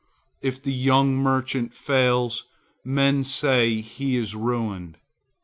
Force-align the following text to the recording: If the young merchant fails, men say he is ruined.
If 0.41 0.59
the 0.59 0.73
young 0.73 1.15
merchant 1.15 1.75
fails, 1.75 2.45
men 2.83 3.23
say 3.23 3.81
he 3.81 4.15
is 4.15 4.33
ruined. 4.33 4.97